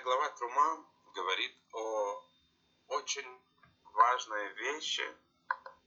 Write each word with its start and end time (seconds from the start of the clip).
Седьмая 0.00 0.16
глава 0.16 0.30
Трума 0.30 0.86
говорит 1.14 1.54
о 1.72 2.24
очень 2.88 3.40
важной 3.92 4.48
вещи, 4.54 5.04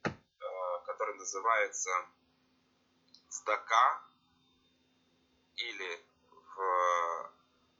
э, 0.03 0.09
которая 0.85 1.15
называется 1.15 1.89
цдака, 3.29 4.03
или 5.55 6.05
в 6.55 7.31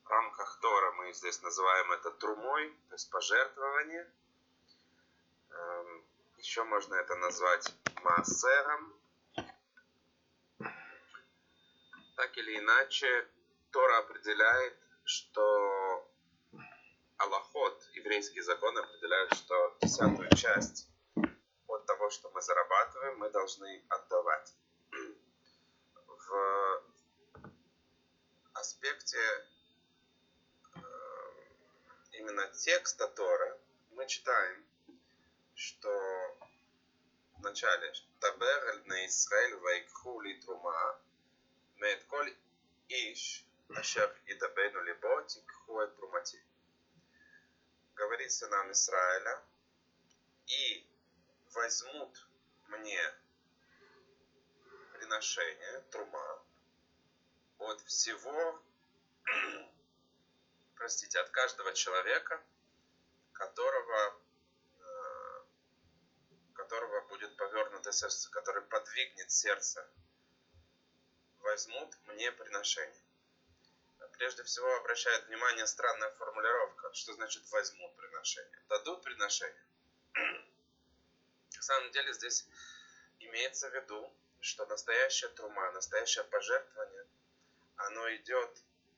рамках 0.06 0.60
Тора 0.60 0.92
мы 0.94 1.14
здесь 1.14 1.40
называем 1.44 1.92
это 1.92 2.10
трумой, 2.12 2.70
то 2.90 2.96
есть 2.96 3.12
пожертвование. 3.12 4.12
Эм, 5.52 6.06
Еще 6.38 6.64
можно 6.64 6.96
это 6.96 7.16
назвать 7.16 7.72
маасером. 8.02 8.94
Так 12.16 12.38
или 12.38 12.58
иначе, 12.58 13.28
Тора 13.72 14.00
определяет, 14.00 14.78
что 15.06 16.13
Аллахот, 17.18 17.90
еврейский 17.94 18.42
закон, 18.42 18.78
определяют, 18.78 19.34
что 19.36 19.78
десятую 19.82 20.30
часть 20.36 20.88
от 21.68 21.86
того, 21.86 22.10
что 22.10 22.30
мы 22.32 22.42
зарабатываем, 22.42 23.20
мы 23.20 23.30
должны 23.30 23.84
отдавать. 23.90 24.54
В 26.06 26.84
аспекте 28.54 29.18
э, 30.76 30.80
именно 32.14 32.48
текста 32.50 33.08
Тора 33.08 33.60
мы 33.92 34.08
читаем, 34.08 34.66
что 35.56 35.90
в 37.38 37.42
начале 37.42 37.94
Табер 38.20 38.84
на 38.86 39.06
Исраэль 39.06 39.56
вайкху 39.56 40.22
ли 40.22 40.40
трума 40.42 41.00
мет 41.78 42.04
коль 42.06 42.36
иш 42.88 43.46
ашер 43.76 44.10
идабейну 44.28 44.82
либо 44.84 45.24
тикху 45.28 45.80
эт 45.82 45.96
трумати. 45.96 46.40
Говорит 48.04 48.34
сынам 48.34 48.70
Израиля, 48.74 49.42
и 50.48 50.86
возьмут 51.54 52.28
мне 52.68 53.00
приношение, 54.92 55.80
трума, 55.90 56.44
от 57.60 57.80
всего, 57.84 58.62
простите, 60.76 61.18
от 61.18 61.30
каждого 61.30 61.72
человека, 61.74 62.44
которого, 63.32 64.20
э, 64.80 65.44
которого 66.56 67.08
будет 67.08 67.38
повернуто 67.38 67.94
сердце, 67.94 68.30
который 68.32 68.64
подвигнет 68.64 69.32
сердце, 69.32 69.90
возьмут 71.40 71.98
мне 72.08 72.34
приношение. 72.34 73.03
Прежде 74.18 74.44
всего 74.44 74.74
обращает 74.78 75.28
внимание 75.28 75.68
странная 75.68 76.10
формулировка. 76.12 76.94
Что 76.94 77.14
значит 77.14 77.44
возьмут 77.52 77.96
приношение? 77.96 78.60
Дадут 78.70 79.04
приношение. 79.04 79.66
На 80.14 81.62
самом 81.62 81.92
деле 81.92 82.14
здесь 82.14 82.46
имеется 83.20 83.70
в 83.70 83.74
виду, 83.74 84.14
что 84.40 84.66
настоящая 84.66 85.30
трума, 85.30 85.72
настоящее 85.72 86.24
пожертвование– 86.26 87.06
оно 87.78 88.16
идет 88.16 88.58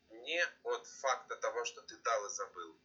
не 0.10 0.46
от 0.64 0.88
факта 0.88 1.36
того, 1.38 1.66
что 1.66 1.82
ты 1.82 1.98
дал 1.98 2.26
и 2.26 2.30
забыл, 2.30 2.78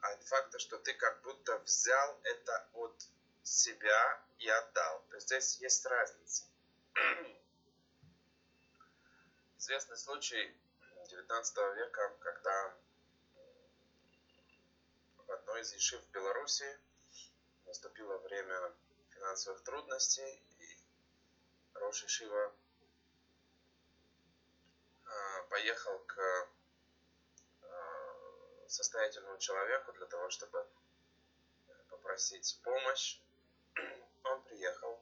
а 0.00 0.08
от 0.12 0.24
факта, 0.24 0.58
что 0.58 0.78
ты 0.78 0.94
как 0.94 1.20
будто 1.22 1.58
взял 1.60 2.20
это 2.22 2.68
от 2.74 3.06
себя 3.42 4.22
и 4.38 4.48
отдал. 4.48 5.04
То 5.10 5.16
есть 5.16 5.26
здесь 5.26 5.56
есть 5.60 5.86
разница. 5.86 6.44
Известный 9.58 9.96
случай 9.96 10.56
19 11.14 11.56
века, 11.76 12.12
когда 12.18 12.74
в 15.16 15.30
одной 15.30 15.60
из 15.60 15.72
ешив 15.72 16.02
в 16.02 16.10
Беларуси 16.10 16.78
наступило 17.66 18.18
время 18.18 18.72
финансовых 19.10 19.62
трудностей, 19.62 20.42
и 20.58 20.78
Рош 21.74 22.04
Ишива 22.04 22.52
поехал 25.48 25.98
к 26.00 26.18
э, 27.62 28.66
состоятельному 28.66 29.38
человеку 29.38 29.92
для 29.92 30.06
того, 30.06 30.28
чтобы 30.30 30.66
попросить 31.90 32.58
помощь. 32.64 33.20
Он 34.24 34.42
приехал 34.42 35.00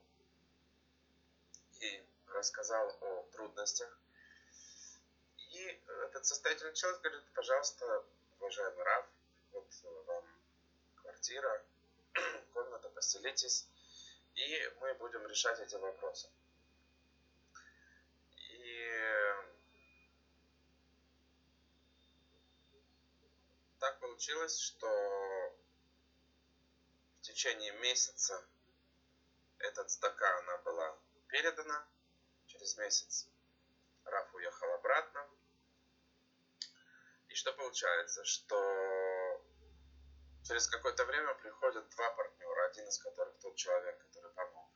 и 1.80 2.04
рассказал 2.26 2.86
о 3.00 3.22
трудностях. 3.32 4.01
И 5.62 5.80
этот 6.06 6.26
состоятельный 6.26 6.74
человек 6.74 7.00
говорит, 7.02 7.24
пожалуйста, 7.34 8.04
уважаемый 8.40 8.82
Раф, 8.82 9.06
вот 9.52 9.66
вам 10.06 10.24
квартира, 10.96 11.64
комната, 12.52 12.88
поселитесь, 12.90 13.68
и 14.34 14.72
мы 14.80 14.94
будем 14.94 15.24
решать 15.28 15.60
эти 15.60 15.76
вопросы. 15.76 16.28
так 23.78 23.98
получилось, 23.98 24.58
что 24.60 24.86
в 27.18 27.20
течение 27.22 27.72
месяца 27.80 28.46
этот 29.58 29.90
стака 29.90 30.38
она 30.38 30.58
была 30.58 30.96
передана. 31.26 31.84
Через 32.46 32.76
месяц 32.78 33.26
Раф 34.04 34.34
уехал 34.34 34.72
обратно. 34.74 35.31
И 37.32 37.34
что 37.34 37.50
получается? 37.54 38.22
Что 38.24 39.42
через 40.46 40.66
какое-то 40.66 41.06
время 41.06 41.32
приходят 41.36 41.88
два 41.88 42.10
партнера, 42.10 42.66
один 42.66 42.86
из 42.86 42.98
которых 42.98 43.38
тот 43.38 43.56
человек, 43.56 43.98
который 44.00 44.30
помог. 44.32 44.68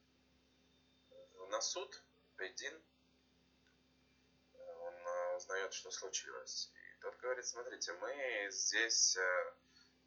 На 1.50 1.60
суд, 1.60 2.02
Бейдин, 2.38 2.82
он 4.54 4.94
э, 4.94 5.36
узнает, 5.36 5.74
что 5.74 5.90
случилось. 5.90 6.72
Тот 7.02 7.14
говорит, 7.18 7.46
смотрите, 7.46 7.92
мы 7.92 8.48
здесь 8.50 9.18
э, 9.18 9.52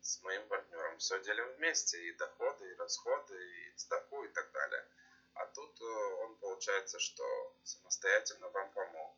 с 0.02 0.20
моим 0.24 0.48
партнером 0.48 0.98
все 0.98 1.22
делим 1.22 1.54
вместе, 1.58 2.04
и 2.04 2.14
доходы, 2.14 2.68
и 2.68 2.76
расходы, 2.78 3.36
и 3.38 3.78
стаку, 3.78 4.24
и 4.24 4.30
так 4.30 4.52
далее. 4.52 4.88
А 5.36 5.46
тут 5.46 5.80
э, 5.82 5.86
он 6.24 6.36
получается, 6.38 6.98
что 6.98 7.24
самостоятельно 7.64 8.50
вам 8.50 8.72
помог. 8.72 9.16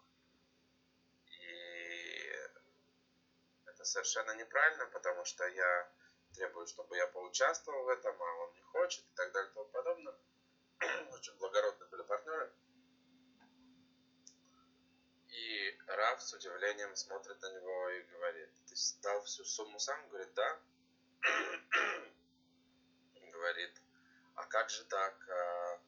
И 1.27 1.61
это 3.81 3.89
совершенно 3.89 4.35
неправильно, 4.35 4.85
потому 4.87 5.25
что 5.25 5.47
я 5.47 5.89
требую, 6.35 6.67
чтобы 6.67 6.95
я 6.95 7.07
поучаствовал 7.07 7.83
в 7.83 7.89
этом, 7.89 8.15
а 8.21 8.35
он 8.43 8.53
не 8.53 8.61
хочет, 8.61 9.03
и 9.03 9.15
так 9.15 9.31
далее, 9.31 9.49
и 9.49 9.53
тому 9.53 9.69
подобное. 9.69 10.15
Очень 11.11 11.35
благородные 11.37 11.89
были 11.89 12.03
партнеры. 12.03 12.51
И 15.29 15.77
Раф 15.87 16.21
с 16.21 16.33
удивлением 16.33 16.95
смотрит 16.95 17.41
на 17.41 17.51
него 17.53 17.89
и 17.89 18.03
говорит, 18.03 18.49
ты 18.67 18.75
дал 19.01 19.23
всю 19.23 19.43
сумму 19.43 19.79
сам? 19.79 20.07
Говорит, 20.09 20.33
да. 20.35 20.59
говорит, 23.31 23.81
а 24.35 24.45
как 24.45 24.69
же 24.69 24.83
так? 24.85 25.15
А, 25.29 25.79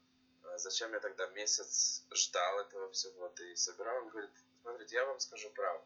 а 0.45 0.57
зачем 0.57 0.91
я 0.93 0.99
тогда 0.99 1.27
месяц 1.27 2.03
ждал 2.11 2.59
этого 2.61 2.89
всего? 2.91 3.29
Ты 3.29 3.55
собирал? 3.55 3.97
Он 3.97 4.09
говорит, 4.09 4.31
смотрите, 4.61 4.95
я 4.95 5.05
вам 5.05 5.19
скажу 5.19 5.51
правду. 5.51 5.85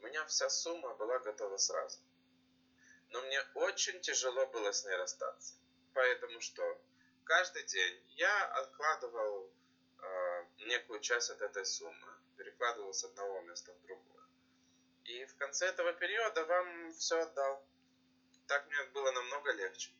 У 0.00 0.06
меня 0.06 0.24
вся 0.26 0.48
сумма 0.48 0.94
была 0.94 1.18
готова 1.18 1.56
сразу. 1.56 1.98
Но 3.10 3.20
мне 3.22 3.42
очень 3.54 4.00
тяжело 4.00 4.46
было 4.46 4.72
с 4.72 4.84
ней 4.84 4.94
расстаться. 4.96 5.54
Поэтому 5.94 6.40
что? 6.40 6.80
Каждый 7.24 7.64
день 7.64 8.02
я 8.16 8.46
откладывал 8.52 9.50
э, 10.00 10.44
некую 10.66 11.00
часть 11.00 11.30
от 11.30 11.42
этой 11.42 11.64
суммы 11.66 12.12
перекладывал 12.36 12.92
с 12.94 13.04
одного 13.04 13.40
места 13.42 13.72
в 13.72 13.86
другое. 13.86 14.24
И 15.04 15.24
в 15.24 15.36
конце 15.36 15.66
этого 15.66 15.92
периода 15.94 16.44
вам 16.44 16.92
все 16.92 17.20
отдал. 17.20 17.66
Так 18.46 18.66
мне 18.68 18.84
было 18.94 19.10
намного 19.10 19.52
легче. 19.52 19.90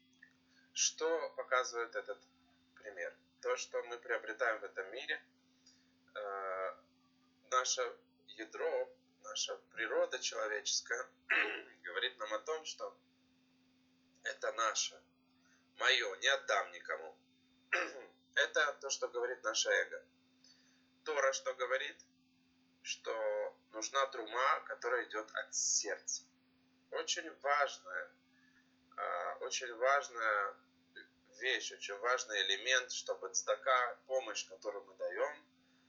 Что 0.75 1.31
показывает 1.37 1.97
этот 1.97 2.19
пример? 2.77 3.13
То, 3.41 3.57
что 3.57 3.83
мы 3.85 3.99
приобретаем 3.99 4.61
в 4.61 4.65
этом 4.65 4.91
мире, 4.93 5.21
э, 6.15 6.75
наше 7.51 7.97
ядро, 8.29 8.89
наша 9.29 9.57
природа 9.73 10.19
человеческая 10.19 11.09
говорит 11.83 12.19
нам 12.19 12.35
о 12.35 12.39
том, 12.41 12.65
что 12.65 12.97
это 14.23 14.53
наше, 14.53 15.01
мое, 15.77 16.17
не 16.17 16.29
отдам 16.29 16.73
никому. 16.73 17.17
это 18.35 18.73
то, 18.81 18.91
что 18.91 19.09
говорит 19.09 19.43
наше 19.43 19.69
эго. 19.71 20.05
Тора 21.05 21.33
что 21.33 21.55
говорит? 21.55 21.97
что 22.89 23.55
нужна 23.73 24.07
трума, 24.07 24.61
которая 24.61 25.05
идет 25.05 25.31
от 25.35 25.55
сердца. 25.55 26.23
Очень 26.91 27.31
важная, 27.43 28.11
а, 28.97 29.35
очень 29.41 29.75
важная 29.77 30.55
вещь, 31.39 31.71
очень 31.73 31.99
важный 31.99 32.41
элемент, 32.47 32.91
чтобы 32.91 33.29
цдака, 33.29 33.99
помощь, 34.07 34.49
которую 34.49 34.85
мы 34.87 34.95
даем, 34.95 35.47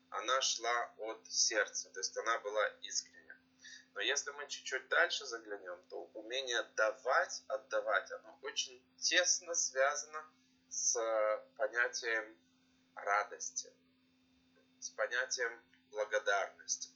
она 0.09 0.41
шла 0.41 0.93
от 0.97 1.25
сердца, 1.31 1.89
то 1.91 2.01
есть 2.01 2.17
она 2.17 2.37
была 2.39 2.67
искренняя. 2.81 3.18
Но 3.99 4.03
если 4.03 4.31
мы 4.31 4.47
чуть-чуть 4.47 4.87
дальше 4.87 5.25
заглянем, 5.25 5.77
то 5.89 6.05
умение 6.13 6.63
давать, 6.77 7.43
отдавать, 7.49 8.09
оно 8.13 8.39
очень 8.43 8.81
тесно 8.97 9.53
связано 9.53 10.25
с 10.69 10.97
понятием 11.57 12.37
радости, 12.95 13.69
с 14.79 14.89
понятием 14.91 15.51
благодарности. 15.91 16.93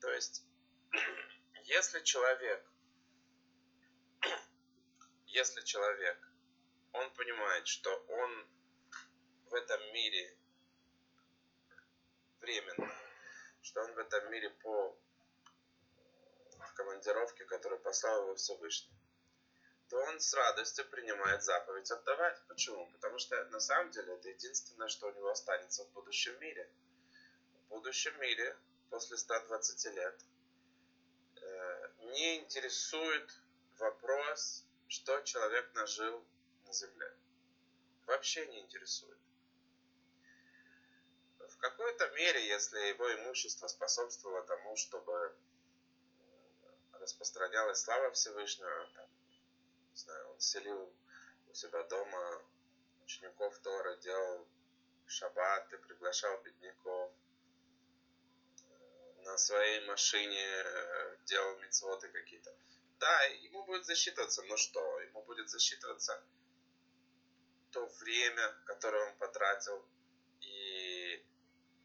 То 0.00 0.12
есть, 0.12 0.44
если 1.64 2.00
человек, 2.02 2.64
если 5.26 5.60
человек, 5.62 6.18
он 6.92 7.10
понимает, 7.14 7.66
что 7.66 7.90
он 7.96 8.46
в 9.46 9.54
этом 9.54 9.92
мире 9.92 10.36
временно, 12.38 12.94
что 13.62 13.80
он 13.82 13.92
в 13.94 13.98
этом 13.98 14.30
мире 14.30 14.50
по 14.62 14.96
командировке, 16.74 17.44
которую 17.44 17.80
послал 17.80 18.22
его 18.22 18.34
Всевышний, 18.34 18.96
то 19.88 19.96
он 19.98 20.20
с 20.20 20.32
радостью 20.34 20.88
принимает 20.88 21.42
заповедь 21.42 21.90
отдавать. 21.90 22.40
Почему? 22.48 22.90
Потому 22.92 23.18
что 23.18 23.44
на 23.46 23.60
самом 23.60 23.90
деле 23.90 24.14
это 24.14 24.28
единственное, 24.28 24.88
что 24.88 25.08
у 25.08 25.12
него 25.12 25.28
останется 25.30 25.84
в 25.84 25.90
будущем 25.92 26.38
мире. 26.40 26.70
В 27.52 27.68
будущем 27.68 28.18
мире, 28.20 28.56
после 28.90 29.16
120 29.16 29.94
лет, 29.94 30.20
э, 31.36 31.88
не 32.14 32.38
интересует 32.40 33.30
вопрос, 33.78 34.64
что 34.88 35.20
человек 35.20 35.74
нажил 35.74 36.24
на 36.66 36.72
земле. 36.72 37.14
Вообще 38.06 38.46
не 38.46 38.60
интересует 38.60 39.18
какой-то 41.62 42.08
мере, 42.10 42.44
если 42.48 42.78
его 42.88 43.14
имущество 43.14 43.68
способствовало 43.68 44.42
тому, 44.42 44.76
чтобы 44.76 45.32
распространялась 47.02 47.80
слава 47.80 48.10
Всевышнего, 48.12 48.88
там, 48.94 49.06
не 49.90 49.96
знаю, 49.96 50.30
он 50.30 50.40
селил 50.40 50.92
у 51.50 51.54
себя 51.54 51.82
дома 51.84 52.42
учеников 53.04 53.58
Тора, 53.58 53.96
делал 53.96 54.46
шаббаты, 55.06 55.78
приглашал 55.78 56.40
бедняков, 56.42 57.12
на 59.24 59.36
своей 59.38 59.86
машине 59.86 60.42
э, 60.42 61.16
делал 61.26 61.58
мецвоты 61.58 62.08
какие-то. 62.08 62.54
Да, 62.98 63.22
ему 63.24 63.64
будет 63.64 63.84
засчитываться, 63.84 64.42
но 64.44 64.56
что? 64.56 65.00
Ему 65.00 65.22
будет 65.22 65.48
засчитываться 65.50 66.22
то 67.72 67.86
время, 68.00 68.54
которое 68.66 69.08
он 69.08 69.16
потратил, 69.16 69.84
и 70.40 71.24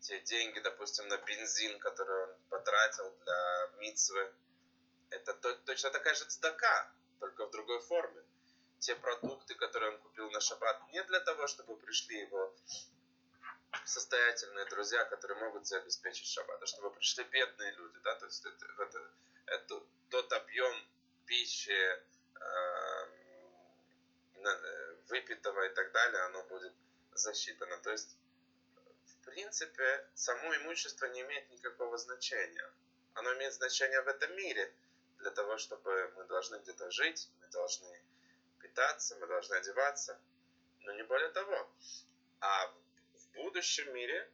те 0.01 0.19
деньги, 0.21 0.59
допустим, 0.59 1.07
на 1.07 1.17
бензин, 1.17 1.79
который 1.79 2.23
он 2.23 2.35
потратил 2.49 3.15
для 3.23 3.71
митцвы, 3.79 4.33
это 5.09 5.33
точно 5.65 5.89
такая 5.91 6.13
же 6.15 6.25
цдака, 6.25 6.91
только 7.19 7.45
в 7.45 7.51
другой 7.51 7.81
форме. 7.81 8.23
Те 8.79 8.95
продукты, 8.95 9.55
которые 9.55 9.93
он 9.93 9.99
купил 9.99 10.29
на 10.31 10.39
шаббат, 10.39 10.81
не 10.91 11.03
для 11.03 11.19
того, 11.19 11.47
чтобы 11.47 11.77
пришли 11.77 12.19
его 12.19 12.53
состоятельные 13.85 14.65
друзья, 14.65 15.03
которые 15.05 15.39
могут 15.39 15.67
себе 15.67 15.79
обеспечить 15.79 16.27
шаббат, 16.27 16.61
а 16.61 16.65
чтобы 16.67 16.91
пришли 16.91 17.23
бедные 17.25 17.71
люди, 17.71 17.97
да, 18.03 18.15
то 18.15 18.25
есть 18.25 18.45
это, 18.45 18.65
это, 18.79 19.11
это 19.45 19.83
тот 20.09 20.33
объем 20.33 20.87
пищи, 21.25 21.71
э, 21.71 23.07
выпитого 25.09 25.65
и 25.65 25.69
так 25.73 25.91
далее, 25.91 26.21
оно 26.21 26.43
будет 26.43 26.73
засчитано. 27.13 27.77
То 27.79 27.91
есть 27.91 28.17
принципе, 29.37 30.03
само 30.15 30.55
имущество 30.55 31.05
не 31.05 31.21
имеет 31.21 31.47
никакого 31.51 31.97
значения. 31.97 32.71
Оно 33.13 33.33
имеет 33.35 33.53
значение 33.53 34.01
в 34.01 34.07
этом 34.07 34.35
мире, 34.35 34.73
для 35.27 35.35
того, 35.35 35.57
чтобы 35.57 36.13
мы 36.15 36.23
должны 36.23 36.55
где-то 36.59 36.89
жить, 36.89 37.29
мы 37.41 37.47
должны 37.47 38.01
питаться, 38.61 39.17
мы 39.17 39.27
должны 39.27 39.55
одеваться, 39.55 40.17
но 40.79 40.93
не 40.93 41.03
более 41.03 41.29
того. 41.31 41.69
А 42.39 42.67
в 43.13 43.31
будущем 43.35 43.93
мире 43.93 44.31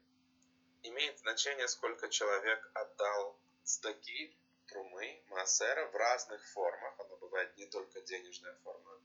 имеет 0.84 1.18
значение, 1.18 1.68
сколько 1.68 2.10
человек 2.10 2.69
отдал 2.75 3.36
цдаки, 3.63 4.38
трумы, 4.68 5.24
массера 5.30 5.88
в 5.88 5.95
разных 5.95 6.45
формах. 6.50 6.94
Оно 7.00 7.18
бывает 7.18 7.57
не 7.57 7.66
только 7.66 8.00
денежная 8.01 8.56
форма, 8.63 9.01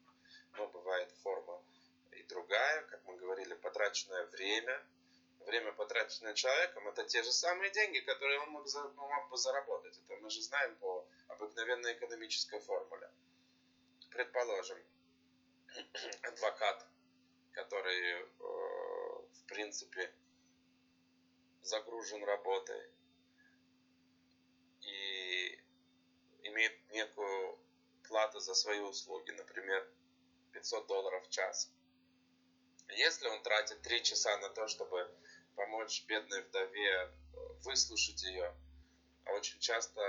но 0.58 0.68
бывает 0.68 1.10
форма 1.22 1.62
и 2.12 2.22
другая, 2.24 2.82
как 2.82 3.02
мы 3.06 3.16
говорили, 3.16 3.54
потраченное 3.54 4.26
время– 4.26 4.84
время, 5.48 5.72
потраченное 5.72 6.34
человеком, 6.34 6.86
это 6.88 7.04
те 7.04 7.22
же 7.22 7.32
самые 7.32 7.70
деньги, 7.70 8.00
которые 8.00 8.40
он 8.40 8.50
мог, 8.50 8.66
мог 8.96 9.30
бы 9.30 9.36
заработать. 9.36 9.98
Это 9.98 10.16
мы 10.16 10.30
же 10.30 10.42
знаем 10.42 10.76
по 10.76 11.08
обыкновенной 11.28 11.94
экономической 11.94 12.60
формуле. 12.60 13.10
Предположим, 14.10 14.78
адвокат, 16.22 16.86
который, 17.52 18.22
э, 18.22 18.26
в 18.38 19.44
принципе, 19.46 20.12
загружен 21.62 22.22
работой 22.24 22.90
и 24.82 25.60
имеет 26.42 26.90
некую 26.90 27.58
плату 28.06 28.40
за 28.40 28.54
свои 28.54 28.80
услуги, 28.80 29.30
например, 29.30 29.88
500 30.52 30.86
долларов 30.86 31.26
в 31.26 31.30
час. 31.30 31.70
Если 32.90 33.28
он 33.28 33.42
тратит 33.42 33.82
3 33.82 34.02
часа 34.02 34.36
на 34.38 34.48
то, 34.48 34.66
чтобы 34.66 35.10
помочь 35.58 36.04
бедной 36.06 36.42
вдове 36.42 36.92
э, 36.92 37.10
выслушать 37.64 38.22
ее. 38.22 38.54
А 39.24 39.32
очень 39.32 39.58
часто 39.58 40.00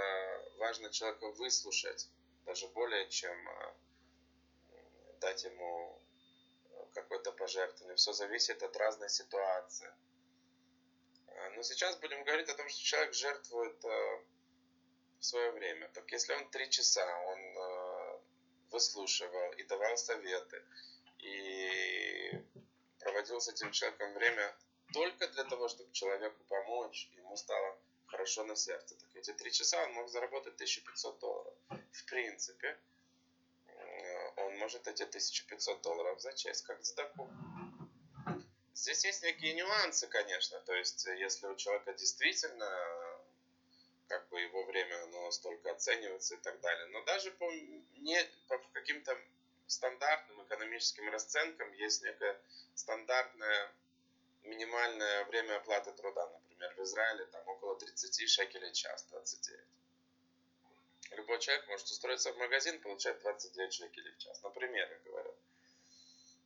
важно 0.58 0.90
человека 0.92 1.28
выслушать, 1.32 2.08
даже 2.46 2.68
более 2.70 3.10
чем 3.10 3.36
э, 3.50 3.74
дать 5.20 5.44
ему 5.44 6.02
э, 6.70 6.86
какое-то 6.94 7.32
пожертвование. 7.32 7.98
Все 7.98 8.14
зависит 8.14 8.62
от 8.64 8.78
разной 8.78 9.10
ситуации. 9.10 9.92
Но 11.56 11.64
сейчас 11.64 11.98
будем 11.98 12.24
говорить 12.26 12.50
о 12.50 12.56
том, 12.56 12.68
что 12.68 12.84
человек 12.84 13.14
жертвует 13.14 13.86
свое 15.20 15.52
время. 15.52 15.88
Так 15.94 16.12
если 16.12 16.34
он 16.34 16.50
три 16.50 16.70
часа, 16.70 17.06
он 17.28 18.22
выслушивал 18.72 19.52
и 19.54 19.64
давал 19.64 19.96
советы, 19.96 20.62
и 21.20 22.44
проводил 23.00 23.40
с 23.40 23.48
этим 23.48 23.72
человеком 23.72 24.14
время 24.16 24.54
только 24.94 25.28
для 25.28 25.44
того, 25.44 25.68
чтобы 25.68 25.92
человеку 25.94 26.44
помочь, 26.48 27.10
ему 27.18 27.36
стало 27.38 27.78
хорошо 28.08 28.44
на 28.44 28.56
сердце. 28.56 28.96
Так 28.96 29.16
эти 29.16 29.34
три 29.34 29.52
часа 29.52 29.84
он 29.84 29.94
мог 29.94 30.10
заработать 30.10 30.56
1500 30.56 31.20
долларов. 31.20 31.54
В 31.92 32.06
принципе, 32.06 32.78
э, 33.68 34.28
он 34.38 34.58
может 34.58 34.88
эти 34.88 35.04
1500 35.04 35.82
долларов 35.82 36.20
зачесть 36.22 36.64
как 36.66 36.84
сдаку. 36.84 37.30
Здесь 38.74 39.06
есть 39.06 39.24
некие 39.24 39.54
нюансы, 39.54 40.08
конечно. 40.08 40.60
То 40.62 40.74
есть, 40.74 41.06
если 41.06 41.48
у 41.48 41.56
человека 41.56 41.94
действительно 41.94 43.20
как 44.10 44.28
бы 44.30 44.42
его 44.42 44.64
время 44.64 45.04
оно 45.04 45.30
столько 45.32 45.72
оценивается 45.72 46.36
и 46.36 46.38
так 46.40 46.60
далее. 46.62 46.88
Но 46.88 47.04
даже 47.04 47.32
по, 47.32 47.52
не, 47.52 48.20
по 48.48 48.58
каким-то 48.74 49.16
стандартным 49.68 50.44
экономическим 50.44 51.10
расценкам 51.12 51.72
есть 51.74 52.04
некая 52.04 52.36
стандартная 52.74 53.72
минимальное 54.44 55.26
время 55.26 55.58
оплаты 55.58 55.92
труда, 55.94 56.28
например, 56.28 56.74
в 56.76 56.84
Израиле 56.84 57.26
там 57.26 57.48
около 57.48 57.78
30 57.78 58.30
шекелей 58.30 58.74
час, 58.74 59.04
29. 59.10 59.66
Любой 61.12 61.40
человек 61.40 61.68
может 61.68 61.88
устроиться 61.88 62.32
в 62.34 62.38
магазин, 62.38 62.80
получать 62.82 63.20
29 63.22 63.74
шекелей 63.74 64.12
в 64.12 64.18
час, 64.18 64.42
например, 64.44 64.90
я 64.90 65.00
говорю. 65.10 65.36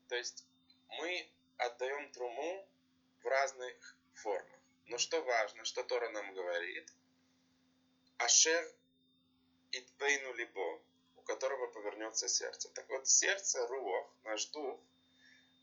То 0.07 0.15
есть 0.15 0.45
мы 0.87 1.29
отдаем 1.57 2.11
труму 2.11 2.67
в 3.21 3.27
разных 3.27 3.95
формах. 4.13 4.59
Но 4.85 4.97
что 4.97 5.21
важно, 5.21 5.63
что 5.65 5.83
Тора 5.83 6.09
нам 6.09 6.33
говорит, 6.33 6.91
Ашер 8.17 8.71
Итбейну 9.71 10.33
Либо, 10.33 10.81
у 11.17 11.21
которого 11.23 11.67
повернется 11.67 12.27
сердце. 12.27 12.69
Так 12.69 12.87
вот, 12.89 13.07
сердце, 13.07 13.65
рух, 13.67 14.09
наш 14.23 14.45
дух, 14.47 14.79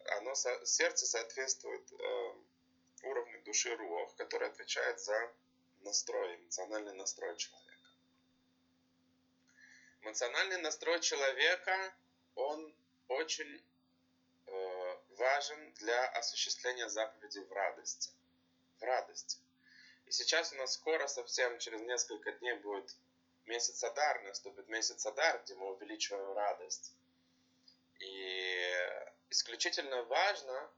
оно, 0.06 0.34
сердце 0.34 1.06
соответствует 1.06 1.92
э, 1.92 2.34
уровню 3.02 3.42
души 3.42 3.74
рух, 3.76 4.14
который 4.16 4.48
отвечает 4.48 5.00
за 5.00 5.32
настрой, 5.82 6.36
эмоциональный 6.36 6.94
настрой 6.94 7.36
человека. 7.36 7.88
Эмоциональный 10.02 10.58
настрой 10.58 11.00
человека, 11.00 11.94
он 12.34 12.74
очень 13.08 13.62
э, 14.46 14.96
важен 15.16 15.72
для 15.74 16.08
осуществления 16.10 16.88
заповедей 16.88 17.42
в 17.44 17.52
радости. 17.52 18.10
В 18.78 18.82
радости. 18.82 19.38
И 20.06 20.12
сейчас 20.12 20.52
у 20.52 20.56
нас 20.56 20.74
скоро, 20.74 21.06
совсем 21.06 21.58
через 21.58 21.80
несколько 21.82 22.32
дней 22.32 22.54
будет 22.54 22.96
месяц 23.46 23.82
Адар, 23.84 24.22
наступит 24.22 24.68
месяц 24.68 25.04
Адар, 25.06 25.42
где 25.42 25.54
мы 25.54 25.72
увеличиваем 25.72 26.32
радость. 26.32 26.92
И 27.98 28.74
исключительно 29.30 30.02
важно 30.04 30.70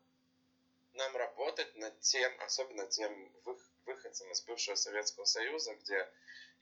нам 0.95 1.17
работать 1.17 1.75
над 1.77 1.99
тем, 2.01 2.33
особенно 2.43 2.87
тем 2.87 3.33
выходцам 3.87 4.31
из 4.31 4.43
бывшего 4.43 4.75
Советского 4.75 5.25
Союза, 5.25 5.75
где 5.75 6.09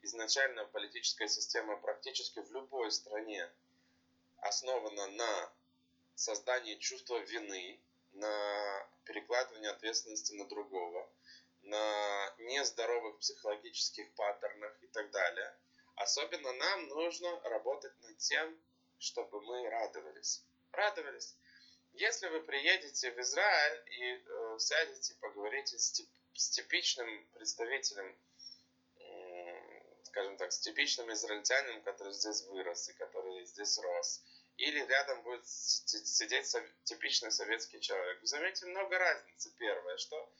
изначально 0.01 0.65
политическая 0.65 1.27
система 1.27 1.77
практически 1.77 2.39
в 2.39 2.51
любой 2.51 2.91
стране 2.91 3.49
основана 4.37 5.07
на 5.07 5.53
создании 6.15 6.75
чувства 6.75 7.17
вины, 7.17 7.79
на 8.13 8.87
перекладывании 9.05 9.69
ответственности 9.69 10.33
на 10.33 10.45
другого, 10.47 11.09
на 11.63 12.33
нездоровых 12.39 13.19
психологических 13.19 14.11
паттернах 14.13 14.75
и 14.81 14.87
так 14.87 15.11
далее. 15.11 15.55
Особенно 15.95 16.51
нам 16.53 16.87
нужно 16.87 17.39
работать 17.41 17.93
над 18.01 18.17
тем, 18.17 18.57
чтобы 18.97 19.41
мы 19.41 19.69
радовались. 19.69 20.43
Радовались. 20.71 21.35
Если 21.93 22.27
вы 22.27 22.41
приедете 22.41 23.11
в 23.11 23.19
Израиль 23.19 23.83
и 23.87 24.13
э, 24.13 24.59
сядете, 24.59 25.13
поговорите 25.19 25.77
с, 25.77 25.91
тип, 25.91 26.09
с 26.33 26.49
типичным 26.49 27.27
представителем, 27.33 28.17
э, 28.99 30.03
скажем 30.05 30.37
так, 30.37 30.51
с 30.51 30.59
типичным 30.59 31.11
израильтянином, 31.11 31.81
который 31.83 32.13
здесь 32.13 32.43
вырос 32.43 32.89
и 32.89 32.93
который 32.93 33.45
здесь 33.45 33.77
рос, 33.79 34.23
или 34.57 34.79
рядом 34.85 35.21
будет 35.23 35.45
сидеть 35.47 36.55
типичный 36.83 37.31
советский 37.31 37.79
человек, 37.81 38.21
вы 38.21 38.27
заметите 38.27 38.67
много 38.67 38.97
разницы. 38.97 39.51
Первое, 39.57 39.97
что 39.97 40.31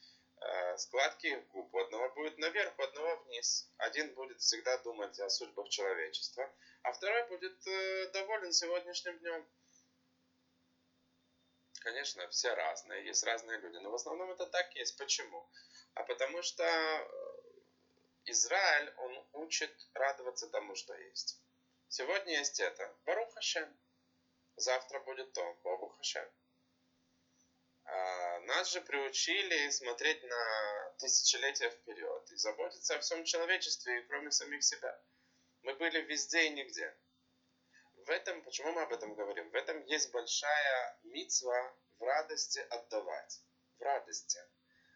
э, 0.41 0.77
складки 0.77 1.43
губ 1.51 1.73
у 1.73 1.79
одного 1.79 2.09
будет 2.13 2.37
наверх, 2.37 2.73
у 2.77 2.83
одного 2.83 3.17
вниз. 3.23 3.69
Один 3.77 4.13
будет 4.13 4.39
всегда 4.39 4.77
думать 4.79 5.19
о 5.19 5.29
судьбах 5.29 5.69
человечества, 5.69 6.49
а 6.83 6.93
второй 6.93 7.27
будет 7.27 7.67
э, 7.67 8.09
доволен 8.13 8.53
сегодняшним 8.53 9.17
днем. 9.19 9.45
Конечно, 11.81 12.29
все 12.29 12.53
разные, 12.53 13.07
есть 13.07 13.23
разные 13.23 13.57
люди, 13.57 13.77
но 13.77 13.89
в 13.89 13.95
основном 13.95 14.29
это 14.31 14.45
так 14.45 14.75
есть. 14.75 14.95
Почему? 14.97 15.49
А 15.95 16.03
потому 16.03 16.43
что 16.43 16.63
э, 16.63 17.07
Израиль, 18.25 18.93
он 18.97 19.27
учит 19.33 19.75
радоваться 19.95 20.47
тому, 20.49 20.75
что 20.75 20.93
есть. 20.93 21.41
Сегодня 21.87 22.37
есть 22.37 22.59
это. 22.59 22.95
Барух 23.05 23.33
Хашем. 23.33 23.75
Завтра 24.57 24.99
будет 24.99 25.33
то. 25.33 25.53
Богу 25.63 25.89
Хашем. 25.89 26.29
А 27.85 28.39
нас 28.41 28.71
же 28.71 28.81
приучили 28.81 29.67
смотреть 29.71 30.21
на 30.23 30.93
тысячелетия 30.99 31.71
вперед 31.71 32.31
и 32.31 32.35
заботиться 32.35 32.95
о 32.95 32.99
всем 32.99 33.23
человечестве, 33.25 34.03
кроме 34.03 34.29
самих 34.29 34.63
себя. 34.63 35.01
Мы 35.63 35.73
были 35.73 35.99
везде 36.01 36.45
и 36.45 36.49
нигде 36.51 36.95
этом, 38.11 38.41
почему 38.43 38.71
мы 38.71 38.81
об 38.81 38.93
этом 38.93 39.13
говорим? 39.15 39.49
В 39.49 39.55
этом 39.55 39.83
есть 39.85 40.11
большая 40.11 40.99
мицва 41.03 41.75
в 41.99 42.03
радости 42.03 42.59
отдавать. 42.69 43.41
В 43.79 43.81
радости. 43.81 44.39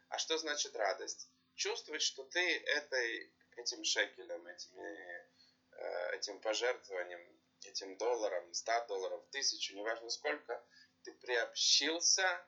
А 0.09 0.17
что 0.17 0.37
значит 0.37 0.75
радость? 0.75 1.29
Чувствовать, 1.55 2.01
что 2.01 2.23
ты 2.25 2.57
этой, 2.59 3.33
этим 3.55 3.83
шекелем, 3.83 4.45
этими, 4.45 5.27
э, 5.71 6.15
этим 6.15 6.39
пожертвованием, 6.41 7.41
этим 7.63 7.97
долларом, 7.97 8.53
100 8.53 8.85
долларов, 8.87 9.23
тысячу, 9.31 9.75
неважно 9.75 10.09
сколько, 10.09 10.63
ты 11.03 11.13
приобщился 11.13 12.47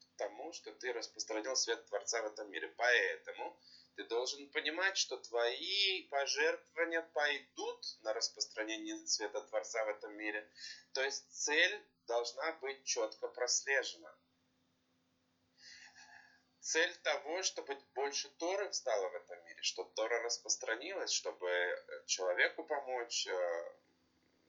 к 0.00 0.16
тому, 0.16 0.52
что 0.52 0.72
ты 0.72 0.92
распространил 0.92 1.54
свет 1.56 1.84
Творца 1.86 2.22
в 2.22 2.26
этом 2.26 2.50
мире. 2.50 2.68
Поэтому 2.76 3.58
ты 3.98 4.04
должен 4.04 4.48
понимать, 4.50 4.96
что 4.96 5.16
твои 5.16 6.04
пожертвования 6.04 7.02
пойдут 7.02 7.84
на 8.02 8.14
распространение 8.14 8.96
света 9.08 9.40
Творца 9.40 9.84
в 9.84 9.88
этом 9.88 10.16
мире. 10.16 10.48
То 10.92 11.02
есть 11.02 11.28
цель 11.32 11.84
должна 12.06 12.52
быть 12.60 12.84
четко 12.84 13.26
прослежена. 13.26 14.16
Цель 16.60 16.94
того, 16.98 17.42
чтобы 17.42 17.74
больше 17.96 18.28
Торы 18.38 18.72
стало 18.72 19.08
в 19.08 19.16
этом 19.16 19.44
мире, 19.46 19.60
чтобы 19.62 19.92
Тора 19.94 20.22
распространилась, 20.22 21.10
чтобы 21.10 21.50
человеку 22.06 22.62
помочь. 22.62 23.26
Э, 23.26 23.72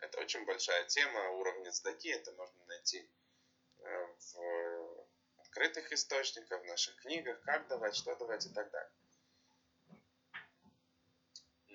это 0.01 0.19
очень 0.19 0.45
большая 0.45 0.85
тема, 0.85 1.29
уровня 1.31 1.71
цдаки, 1.71 2.09
это 2.09 2.31
можно 2.33 2.65
найти 2.65 3.09
э, 3.79 4.07
в 4.19 5.07
открытых 5.39 5.91
источниках, 5.91 6.61
в 6.61 6.65
наших 6.65 6.95
книгах, 6.97 7.41
как 7.41 7.67
давать, 7.67 7.95
что 7.95 8.15
давать 8.15 8.45
и 8.45 8.53
так 8.53 8.69
далее. 8.69 8.91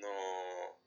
Но 0.05 0.79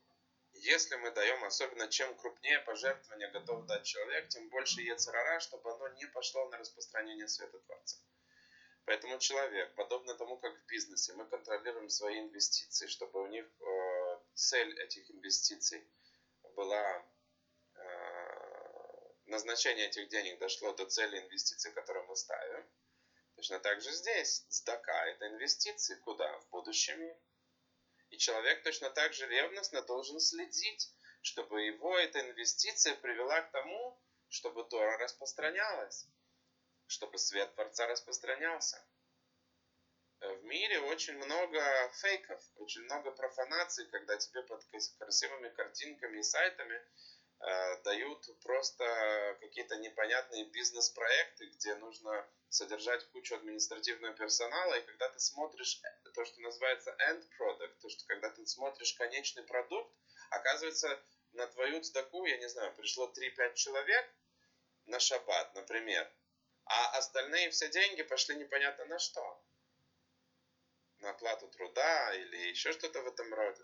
если 0.53 0.95
мы 0.97 1.11
даем, 1.11 1.43
особенно 1.43 1.87
чем 1.87 2.15
крупнее 2.17 2.59
пожертвование 2.59 3.29
готов 3.31 3.65
дать 3.65 3.83
человек, 3.83 4.29
тем 4.29 4.49
больше 4.49 4.81
ецарара, 4.81 5.39
чтобы 5.39 5.73
оно 5.73 5.87
не 5.95 6.05
пошло 6.05 6.47
на 6.49 6.57
распространение 6.57 7.27
света 7.27 7.57
Творца. 7.59 7.97
Поэтому 8.85 9.17
человек, 9.17 9.73
подобно 9.75 10.13
тому, 10.15 10.37
как 10.37 10.55
в 10.55 10.65
бизнесе, 10.67 11.13
мы 11.13 11.25
контролируем 11.25 11.89
свои 11.89 12.19
инвестиции, 12.19 12.87
чтобы 12.87 13.21
у 13.23 13.27
них 13.27 13.45
э, 13.45 14.19
цель 14.33 14.79
этих 14.79 15.09
инвестиций 15.11 15.83
была 16.55 17.05
э, 17.75 19.13
назначение 19.25 19.87
этих 19.87 20.07
денег 20.09 20.39
дошло 20.39 20.73
до 20.73 20.85
цели 20.85 21.19
инвестиций, 21.19 21.71
которые 21.73 22.05
мы 22.05 22.15
ставим. 22.15 22.65
Точно 23.35 23.59
так 23.59 23.81
же 23.81 23.91
здесь. 23.91 24.45
Сдака– 24.49 25.05
это 25.07 25.27
инвестиции 25.27 25.95
куда? 25.95 26.39
В 26.39 26.49
будущий 26.49 26.93
мир. 26.93 27.17
И 28.09 28.17
человек 28.17 28.63
точно 28.63 28.89
так 28.89 29.13
же 29.13 29.27
ревностно 29.27 29.81
должен 29.81 30.19
следить, 30.19 30.93
чтобы 31.21 31.63
его 31.63 31.97
эта 31.97 32.21
инвестиция 32.21 32.95
привела 32.95 33.41
к 33.41 33.51
тому, 33.51 34.01
чтобы 34.29 34.63
Тора 34.63 34.97
распространялась, 34.97 36.07
чтобы 36.87 37.17
свет 37.17 37.53
Творца 37.55 37.87
распространялся. 37.87 38.83
В 40.19 40.43
мире 40.45 40.79
очень 40.79 41.15
много 41.17 41.91
фейков, 41.93 42.41
очень 42.55 42.81
много 42.83 43.11
профанаций, 43.11 43.85
когда 43.87 44.17
тебе 44.17 44.41
под 44.43 44.63
красивыми 44.97 45.49
картинками 45.49 46.19
и 46.19 46.23
сайтами 46.23 46.75
э, 46.75 46.81
дают 47.83 48.27
просто 48.41 49.37
какие-то 49.39 49.77
непонятные 49.77 50.45
бизнес-проекты, 50.45 51.45
где 51.47 51.75
нужно 51.75 52.27
содержать 52.49 53.05
кучу 53.11 53.35
административного 53.35 54.13
персонала, 54.13 54.73
и 54.75 54.81
когда 54.81 55.09
ты 55.09 55.19
смотришь 55.19 55.81
то, 56.13 56.25
что 56.25 56.41
называется 56.41 56.95
end 57.09 57.23
product, 57.39 57.75
то, 57.81 57.89
что 57.89 58.05
когда 58.05 58.29
ты 58.31 58.45
смотришь 58.45 58.93
конечный 58.93 59.43
продукт, 59.43 59.91
оказывается, 60.31 60.99
на 61.33 61.45
твою 61.47 61.81
цдаку, 61.81 62.25
я 62.25 62.37
не 62.37 62.49
знаю, 62.49 62.73
пришло 62.75 63.11
3-5 63.11 63.53
человек 63.53 64.09
на 64.85 64.99
шаббат, 64.99 65.53
например, 65.53 66.09
а 66.65 66.97
остальные 66.97 67.51
все 67.51 67.69
деньги 67.69 68.01
пошли 68.03 68.35
непонятно 68.35 68.85
на 68.85 68.99
что. 68.99 69.41
На 70.99 71.11
оплату 71.11 71.47
труда 71.49 72.13
или 72.15 72.49
еще 72.49 72.71
что-то 72.71 73.01
в 73.01 73.07
этом 73.07 73.33
роде. 73.33 73.63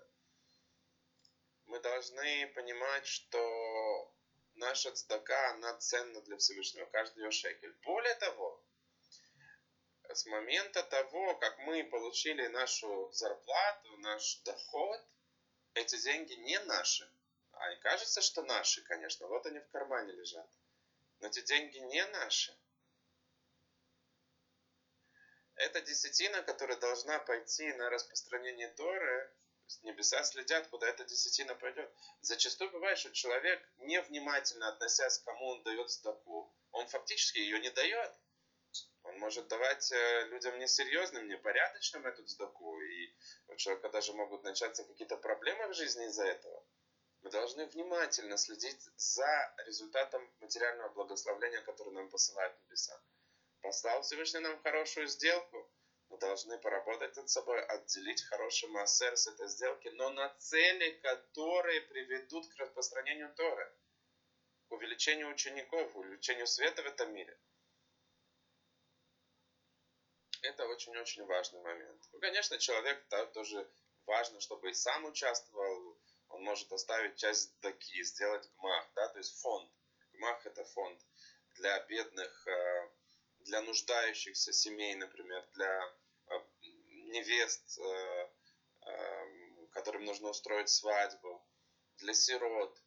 Мы 1.74 1.80
должны 1.80 2.48
понимать, 2.54 3.08
что 3.08 4.16
наша 4.54 4.92
цдака, 4.92 5.50
она 5.54 5.76
ценна 5.80 6.22
для 6.22 6.38
Всевышнего, 6.38 6.86
каждый 6.86 7.24
ее 7.24 7.32
шекель. 7.32 7.76
Более 7.84 8.14
того, 8.14 8.64
с 10.08 10.24
момента 10.28 10.84
того, 10.84 11.34
как 11.38 11.58
мы 11.58 11.84
получили 11.86 12.46
нашу 12.46 13.12
зарплату, 13.12 13.98
наш 13.98 14.36
доход, 14.44 15.02
эти 15.74 15.98
деньги 15.98 16.34
не 16.34 16.60
наши. 16.60 17.12
А 17.54 17.72
и 17.72 17.80
кажется, 17.80 18.22
что 18.22 18.44
наши, 18.44 18.84
конечно, 18.84 19.26
вот 19.26 19.44
они 19.48 19.58
в 19.58 19.70
кармане 19.70 20.12
лежат. 20.14 20.50
Но 21.22 21.28
эти 21.30 21.42
деньги 21.42 21.80
не 21.80 22.06
наши. 22.06 22.56
Это 25.56 25.82
десятина, 25.82 26.44
которая 26.44 26.78
должна 26.78 27.18
пойти 27.18 27.74
на 27.74 27.90
распространение 27.90 28.68
Торы, 28.68 29.34
небеса 29.84 30.24
следят, 30.24 30.68
куда 30.68 30.88
эта 30.88 31.04
десятина 31.06 31.56
пойдет. 31.56 31.92
Зачастую 32.22 32.72
бывает, 32.72 32.98
что 32.98 33.12
человек, 33.12 33.62
невнимательно 33.78 34.70
относясь 34.70 35.20
к 35.20 35.24
кому 35.26 35.48
он 35.48 35.64
дает 35.64 35.90
сдаку, 35.90 36.54
он 36.72 36.88
фактически 36.88 37.38
ее 37.40 37.60
не 37.60 37.70
дает. 37.70 38.12
Он 39.04 39.20
может 39.20 39.48
давать 39.48 39.92
э, 39.92 40.26
людям 40.28 40.58
несерьезным, 40.60 41.28
непорядочным 41.28 42.06
эту 42.06 42.26
сдаку, 42.26 42.80
и 42.82 43.14
у 43.48 43.56
человека 43.56 43.90
даже 43.90 44.14
могут 44.14 44.44
начаться 44.44 44.84
какие-то 44.86 45.18
проблемы 45.18 45.68
в 45.68 45.74
жизни 45.74 46.06
из-за 46.06 46.26
этого. 46.26 46.66
Мы 47.22 47.30
должны 47.30 47.66
внимательно 47.68 48.38
следить 48.38 48.90
за 48.96 49.54
результатом 49.66 50.30
материального 50.40 50.90
благословления, 50.90 51.62
которое 51.62 51.92
нам 51.92 52.10
посылает 52.10 52.54
небеса. 52.66 53.00
Послал 53.62 54.02
Всевышний 54.02 54.40
нам 54.40 54.62
хорошую 54.62 55.08
сделку, 55.08 55.72
должны 56.18 56.58
поработать 56.58 57.16
над 57.16 57.30
собой, 57.30 57.62
отделить 57.66 58.24
хороший 58.24 58.70
массер 58.70 59.16
с 59.18 59.28
этой 59.28 59.48
сделки, 59.48 59.88
но 59.90 60.10
на 60.10 60.30
цели, 60.38 60.92
которые 61.02 61.82
приведут 61.82 62.48
к 62.48 62.58
распространению 62.58 63.34
Торы, 63.36 63.72
к 64.68 64.72
увеличению 64.72 65.30
учеников, 65.30 65.96
увеличению 65.96 66.48
света 66.48 66.82
в 66.84 66.86
этом 66.88 67.14
мире– 67.14 67.38
это 70.44 70.68
очень-очень 70.68 71.26
важный 71.26 71.62
момент. 71.62 72.02
Ну, 72.12 72.20
конечно, 72.20 72.58
человек 72.60 73.02
да, 73.10 73.26
тоже 73.28 73.68
важно, 74.06 74.40
чтобы 74.40 74.70
и 74.70 74.74
сам 74.74 75.06
участвовал. 75.06 75.98
Он 76.30 76.44
может 76.44 76.72
оставить 76.72 77.16
часть 77.16 77.58
даки, 77.62 78.04
сделать 78.04 78.48
гмах, 78.58 78.90
да, 78.96 79.08
то 79.08 79.18
есть 79.18 79.40
фонд. 79.40 79.72
Гмах 80.14 80.46
это 80.46 80.64
фонд 80.66 81.00
для 81.56 81.80
бедных, 81.82 82.48
э, 82.48 82.90
для 83.40 83.62
нуждающихся 83.62 84.52
семей, 84.52 84.96
например, 84.96 85.46
для, 85.54 85.94
невест, 87.14 87.80
э, 87.80 88.30
э, 88.82 89.68
которым 89.72 90.06
нужно 90.06 90.30
устроить 90.30 90.70
свадьбу, 90.70 91.42
для 91.98 92.14
сирот, 92.14 92.78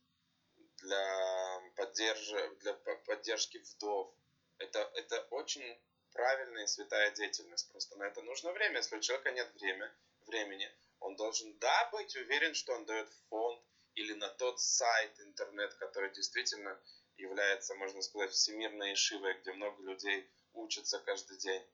для, 0.79 1.63
поддерж... 1.77 2.33
для 2.61 2.75
поддержки 3.07 3.59
вдов. 3.59 4.15
Это, 4.59 4.81
это 4.95 5.21
очень 5.31 5.79
правильная 6.13 6.65
и 6.65 6.67
святая 6.67 7.11
деятельность. 7.13 7.71
Просто 7.71 7.97
на 7.97 8.05
это 8.05 8.23
нужно 8.23 8.53
время. 8.53 8.77
Если 8.77 8.97
у 8.97 9.01
человека 9.01 9.33
нет 9.33 9.53
время, 9.55 9.95
времени, 10.27 10.71
он 11.01 11.17
должен, 11.17 11.57
да, 11.59 11.89
быть 11.93 12.15
уверен, 12.17 12.55
что 12.55 12.73
он 12.75 12.85
дает 12.87 13.09
фонд 13.29 13.63
или 13.95 14.13
на 14.15 14.29
тот 14.29 14.61
сайт 14.61 15.19
интернет, 15.21 15.75
который 15.75 16.13
действительно 16.13 16.79
является, 17.17 17.75
можно 17.75 18.03
сказать, 18.03 18.33
всемирной 18.33 18.93
ишивой, 18.93 19.35
где 19.41 19.53
много 19.53 19.83
людей 19.83 20.29
учатся 20.53 20.99
каждый 20.99 21.39
день. 21.39 21.65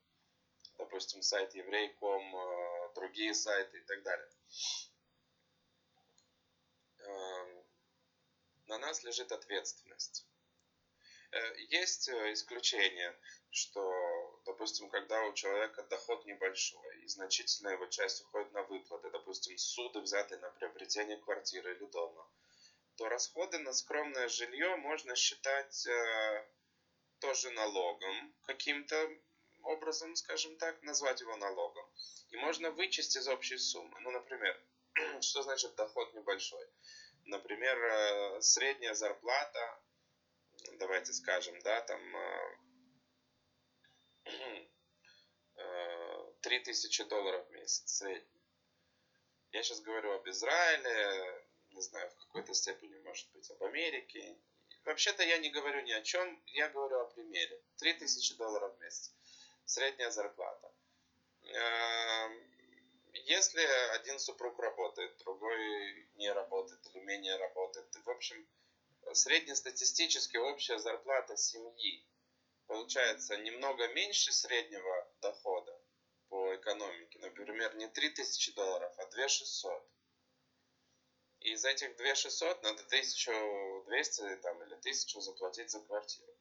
Допустим, 0.82 1.22
сайт 1.22 1.54
еврей.ком, 1.54 2.34
э, 2.34 2.88
другие 2.96 3.32
сайты 3.34 3.78
и 3.78 3.82
так 3.82 4.02
далее. 4.02 4.28
Эм, 6.98 7.64
на 8.66 8.78
нас 8.78 9.04
лежит 9.04 9.30
ответственность. 9.30 10.24
Э, 11.30 11.38
есть 11.68 12.08
э, 12.08 12.32
исключения, 12.32 13.16
что, 13.50 14.40
допустим, 14.44 14.88
когда 14.88 15.22
у 15.22 15.32
человека 15.32 15.84
доход 15.84 16.24
небольшой, 16.24 16.98
и 17.04 17.06
значительная 17.06 17.74
его 17.74 17.86
часть 17.86 18.20
уходит 18.20 18.50
на 18.50 18.64
выплаты, 18.64 19.08
допустим, 19.10 19.56
суды, 19.56 20.00
взятые 20.00 20.38
на 20.40 20.50
приобретение 20.50 21.16
квартиры 21.16 21.76
или 21.76 21.86
дома, 21.86 22.26
то 22.96 23.08
расходы 23.08 23.58
на 23.58 23.72
скромное 23.72 24.26
жилье 24.26 24.74
можно 24.74 25.14
считать 25.14 25.86
тоже 27.20 27.50
налогом 27.50 28.32
каким-то 28.42 29.08
образом, 29.64 30.14
скажем 30.16 30.56
так, 30.56 30.82
назвать 30.82 31.20
его 31.20 31.36
налогом. 31.36 31.84
И 32.30 32.36
можно 32.36 32.70
вычесть 32.70 33.16
из 33.16 33.28
общей 33.28 33.58
суммы. 33.58 33.98
Ну, 34.00 34.10
например, 34.10 34.60
что 35.20 35.42
значит 35.42 35.74
доход 35.74 36.12
небольшой? 36.14 36.66
Например, 37.24 37.78
э, 37.78 38.40
средняя 38.40 38.94
зарплата, 38.94 39.80
давайте 40.78 41.12
скажем, 41.12 41.58
да, 41.60 41.80
там 41.82 42.00
3000 46.40 47.02
э, 47.02 47.04
долларов 47.08 47.46
в 47.48 47.50
месяц 47.52 47.90
средний. 47.92 48.42
Я 49.52 49.62
сейчас 49.62 49.80
говорю 49.80 50.12
об 50.12 50.28
Израиле, 50.28 51.46
не 51.72 51.82
знаю, 51.82 52.10
в 52.10 52.16
какой-то 52.16 52.54
степени, 52.54 52.98
может 53.00 53.30
быть, 53.32 53.50
об 53.50 53.62
Америке. 53.62 54.36
Вообще-то 54.84 55.22
я 55.22 55.38
не 55.38 55.50
говорю 55.50 55.82
ни 55.82 55.92
о 55.92 56.02
чем, 56.02 56.42
я 56.46 56.68
говорю 56.68 56.98
о 57.00 57.04
примере. 57.06 57.62
3000 57.76 58.36
долларов 58.36 58.74
в 58.76 58.80
месяц. 58.80 59.14
Средняя 59.64 60.10
зарплата. 60.10 60.70
Эм, 61.44 62.50
если 63.14 63.62
один 63.94 64.18
супруг 64.18 64.58
работает, 64.58 65.16
другой 65.18 66.06
не 66.14 66.32
работает 66.32 66.80
или 66.86 67.00
менее 67.00 67.36
работает, 67.36 67.86
в 68.04 68.10
общем, 68.10 68.46
среднестатистически 69.12 70.36
общая 70.36 70.78
зарплата 70.78 71.36
семьи 71.36 72.02
получается 72.66 73.36
немного 73.36 73.86
меньше 73.88 74.32
среднего 74.32 75.06
дохода 75.20 75.78
по 76.28 76.54
экономике. 76.56 77.18
Например, 77.18 77.74
не 77.74 77.88
3000 77.88 78.52
долларов, 78.52 78.92
а 78.96 79.06
2600. 79.06 79.84
И 81.40 81.50
из 81.52 81.64
этих 81.64 81.94
2600 81.96 82.62
надо 82.62 82.82
1200 82.84 84.36
там, 84.36 84.62
или 84.62 84.74
1000 84.76 85.20
заплатить 85.20 85.70
за 85.70 85.80
квартиру. 85.80 86.32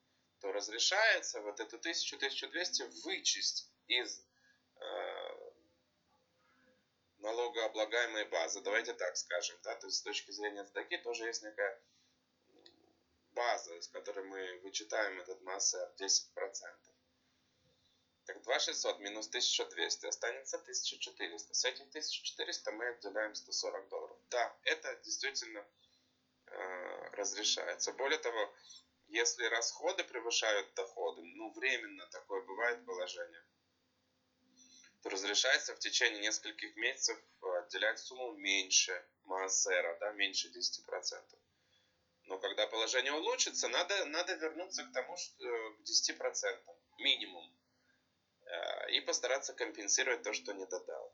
То 0.41 0.51
разрешается 0.51 1.39
вот 1.41 1.59
эту 1.59 1.77
1000-1200 1.77 2.89
вычесть 3.03 3.69
из 3.87 4.25
э, 4.75 5.51
налогооблагаемой 7.19 8.25
базы. 8.25 8.61
Давайте 8.61 8.93
так 8.93 9.15
скажем. 9.17 9.57
Да? 9.63 9.75
То 9.75 9.87
есть 9.87 9.99
с 9.99 10.01
точки 10.01 10.31
зрения 10.31 10.65
стаки 10.65 10.97
тоже 10.97 11.25
есть 11.25 11.43
некая 11.43 11.79
база, 13.33 13.75
из 13.75 13.87
которой 13.89 14.25
мы 14.25 14.59
вычитаем 14.63 15.19
этот 15.19 15.41
массер 15.41 15.91
10%. 15.99 16.11
Так 18.25 18.41
2600 18.43 18.99
минус 18.99 19.27
1200 19.27 20.05
останется 20.07 20.57
1400. 20.57 21.53
С 21.53 21.65
этих 21.65 21.87
1400 21.89 22.71
мы 22.71 22.87
отделяем 22.87 23.35
140 23.35 23.89
долларов. 23.89 24.17
Да, 24.29 24.55
это 24.63 24.95
действительно 25.03 25.65
э, 26.47 27.09
разрешается. 27.13 27.93
Более 27.93 28.19
того, 28.19 28.53
если 29.11 29.43
расходы 29.45 30.03
превышают 30.03 30.73
доходы, 30.73 31.21
ну 31.23 31.51
временно 31.51 32.07
такое 32.07 32.41
бывает 32.41 32.85
положение, 32.85 33.43
то 35.01 35.09
разрешается 35.09 35.75
в 35.75 35.79
течение 35.79 36.21
нескольких 36.21 36.75
месяцев 36.75 37.17
отделять 37.41 37.99
сумму 37.99 38.33
меньше 38.33 39.05
массера, 39.23 39.97
да, 39.99 40.11
меньше 40.11 40.47
10%. 40.47 41.39
Но 42.25 42.37
когда 42.37 42.67
положение 42.67 43.11
улучшится, 43.11 43.67
надо, 43.67 44.05
надо 44.05 44.33
вернуться 44.35 44.83
к 44.83 44.93
тому, 44.93 45.17
что 45.17 45.45
э, 45.45 45.73
к 45.73 45.81
10% 45.81 46.59
минимум. 46.99 47.53
Э, 48.45 48.91
и 48.91 49.01
постараться 49.01 49.53
компенсировать 49.53 50.23
то, 50.23 50.31
что 50.33 50.53
не 50.53 50.65
додал. 50.65 51.13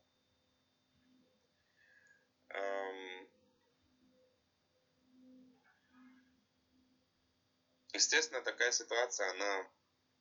Естественно, 7.98 8.42
такая 8.42 8.72
ситуация, 8.72 9.30
она, 9.32 9.68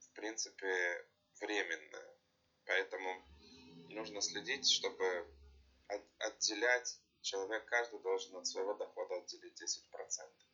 в 0.01 0.11
принципе, 0.15 1.07
временная. 1.41 2.17
Поэтому 2.65 3.25
нужно 3.91 4.21
следить, 4.21 4.69
чтобы 4.69 5.27
отделять, 6.19 6.99
человек 7.21 7.65
каждый 7.67 8.01
должен 8.01 8.37
от 8.37 8.47
своего 8.47 8.75
дохода 8.75 9.17
отделить 9.17 9.63
10%. 9.63 10.47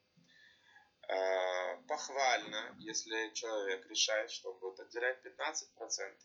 Э, 1.08 1.76
похвально, 1.88 2.76
если 2.78 3.30
человек 3.34 3.86
решает, 3.86 4.30
что 4.30 4.52
он 4.52 4.58
будет 4.58 4.80
отделять 4.80 5.24
15%. 5.24 6.16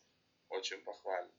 Очень 0.50 0.82
похвально. 0.84 1.34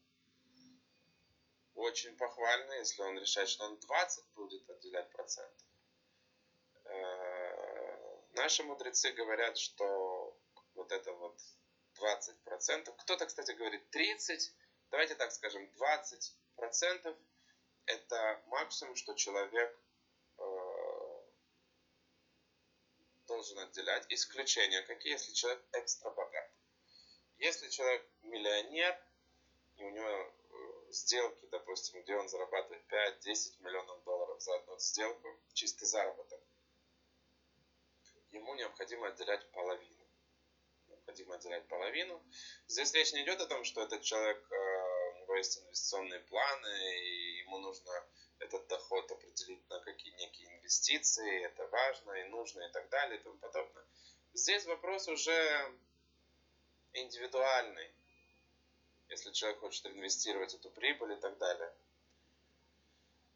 Очень 1.75 2.16
похвально, 2.16 2.73
если 2.75 3.03
он 3.03 3.18
решает, 3.18 3.49
что 3.49 3.64
он 3.64 3.79
20 3.79 4.25
будет 4.35 4.68
отделять 4.71 5.11
процентов. 5.11 5.66
Э, 6.85 7.78
наши 8.35 8.62
мудрецы 8.62 9.12
говорят, 9.12 9.57
что 9.59 10.37
вот 10.75 10.93
это 10.93 11.12
вот 11.12 11.38
20 11.95 12.43
процентов, 12.43 12.97
кто-то, 12.99 13.27
кстати, 13.27 13.53
говорит 13.53 13.91
30, 13.91 14.55
давайте 14.91 15.14
так 15.14 15.33
скажем, 15.33 15.71
20 15.73 16.37
процентов 16.57 17.17
это 17.87 18.43
максимум, 18.47 18.95
что 18.97 19.14
человек 19.14 19.75
должен 23.29 23.59
отделять. 23.61 24.05
Исключения 24.09 24.83
какие, 24.83 25.12
если 25.12 25.33
человек 25.33 25.62
экстра 25.73 26.11
богат. 26.11 26.51
Если 27.37 27.69
человек 27.69 28.05
миллионер, 28.23 28.99
и 29.77 29.85
у 29.85 29.91
него 29.91 30.09
э, 30.09 30.93
сделки, 30.93 31.47
допустим, 31.53 32.03
где 32.03 32.17
он 32.17 32.29
зарабатывает 32.29 32.83
5-10 32.91 33.62
миллионов 33.62 34.03
долларов 34.03 34.43
за 34.43 34.57
одну 34.57 34.77
сделку, 34.79 35.29
чистый 35.53 35.85
заработок, 35.85 36.41
ему 38.38 38.55
необходимо 38.55 39.09
отделять 39.09 39.51
половину. 39.53 40.07
Необходимо 40.88 41.35
отделять 41.35 41.66
половину. 41.68 42.22
Здесь 42.66 42.92
речь 42.94 43.12
не 43.12 43.22
идет 43.22 43.40
о 43.40 43.46
том, 43.46 43.64
что 43.64 43.83
этот 43.83 44.03
человек, 44.03 44.46
э, 44.51 45.12
у 45.12 45.18
него 45.20 45.37
есть 45.37 45.59
инвестиционные 45.59 46.20
планы, 46.20 46.98
и 47.01 47.38
ему 47.40 47.59
нужно 47.59 47.92
этот 48.38 48.66
доход 48.68 49.11
определить 49.11 49.68
на 49.68 49.81
какие 49.81 50.12
некие 50.14 50.48
инвестиции, 50.57 51.44
это 51.44 51.66
важно 51.66 52.12
и 52.12 52.24
нужно 52.24 52.62
и 52.62 52.70
так 52.70 52.88
далее 52.88 53.18
и 53.18 53.22
тому 53.22 53.37
подобное. 53.38 53.85
Здесь 54.33 54.64
вопрос 54.66 55.09
уже 55.09 55.74
индивидуальный, 56.92 57.90
если 59.09 59.33
человек 59.33 59.61
хочет 59.61 59.87
инвестировать 59.87 60.55
эту 60.55 60.70
прибыль 60.70 61.12
и 61.12 61.20
так 61.20 61.37
далее. 61.38 61.72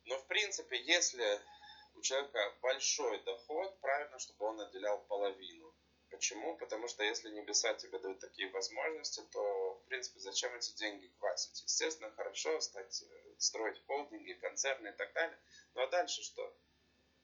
Но 0.05 0.19
в 0.19 0.27
принципе, 0.27 0.81
если 0.81 1.41
у 1.95 2.01
человека 2.01 2.55
большой 2.61 3.19
доход, 3.23 3.79
правильно, 3.81 4.19
чтобы 4.19 4.47
он 4.47 4.61
отделял 4.61 4.99
половину. 5.09 5.75
Почему? 6.11 6.57
Потому 6.57 6.89
что 6.89 7.03
если 7.03 7.31
небеса 7.31 7.73
тебе 7.75 7.99
дают 7.99 8.21
такие 8.21 8.49
возможности, 8.51 9.23
то, 9.33 9.75
в 9.75 9.85
принципе, 9.89 10.21
зачем 10.21 10.55
эти 10.55 10.71
деньги 10.73 11.07
квасить? 11.19 11.63
Естественно, 11.63 12.11
хорошо 12.13 12.61
стать 12.61 13.03
э, 13.03 13.35
строить 13.39 13.83
холдинги, 13.87 14.35
концерны 14.35 14.89
и 14.89 14.93
так 14.93 15.13
далее. 15.15 15.39
Ну 15.75 15.83
а 15.83 15.87
дальше 15.87 16.23
что? 16.23 16.55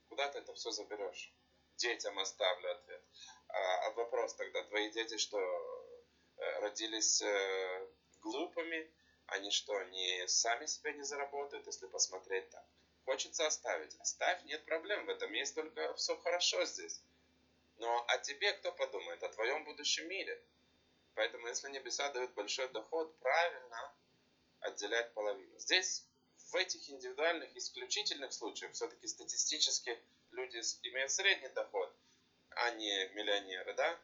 Куда 0.08 0.28
ты 0.28 0.38
это 0.38 0.54
все 0.54 0.70
заберешь? 0.70 1.34
Детям 1.76 2.18
оставлю 2.18 2.70
ответ. 2.70 3.02
А, 3.48 3.86
а 3.86 3.90
вопрос 3.90 4.34
тогда, 4.34 4.62
твои 4.64 4.90
дети 4.90 5.18
что, 5.18 5.38
э, 5.38 6.60
родились 6.60 7.20
э, 7.20 7.88
глупыми? 8.20 8.90
Они 9.26 9.50
что, 9.50 9.82
не 9.84 10.26
сами 10.28 10.64
себя 10.64 10.92
не 10.92 11.02
заработают, 11.02 11.66
если 11.66 11.86
посмотреть 11.86 12.48
так? 12.48 12.64
Хочется 13.08 13.46
оставить. 13.46 13.96
Оставь, 14.00 14.44
нет 14.44 14.62
проблем. 14.66 15.06
В 15.06 15.08
этом 15.08 15.32
есть 15.32 15.54
только 15.54 15.94
все 15.94 16.14
хорошо 16.18 16.66
здесь. 16.66 17.00
Но 17.78 18.04
о 18.06 18.18
тебе 18.18 18.52
кто 18.52 18.70
подумает? 18.70 19.22
О 19.22 19.30
твоем 19.30 19.64
будущем 19.64 20.06
мире. 20.08 20.38
Поэтому, 21.14 21.46
если 21.46 21.70
небеса 21.70 22.12
дают 22.12 22.34
большой 22.34 22.68
доход, 22.68 23.18
правильно, 23.20 23.94
отделять 24.60 25.14
половину. 25.14 25.58
Здесь 25.58 26.04
в 26.50 26.56
этих 26.56 26.90
индивидуальных 26.90 27.56
исключительных 27.56 28.30
случаях 28.34 28.72
все-таки 28.74 29.06
статистически 29.06 29.98
люди 30.32 30.58
имеют 30.82 31.10
средний 31.10 31.48
доход, 31.48 31.90
а 32.50 32.72
не 32.72 33.08
миллионеры, 33.14 33.72
да? 33.72 33.98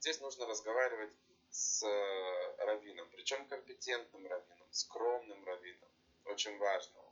Здесь 0.00 0.20
нужно 0.20 0.44
разговаривать 0.44 1.14
с 1.48 1.82
э, 1.82 2.64
раввином, 2.66 3.08
причем 3.10 3.46
компетентным 3.46 4.26
раввином, 4.26 4.68
скромным 4.70 5.46
раввином. 5.46 5.88
Очень 6.26 6.58
важно. 6.58 7.09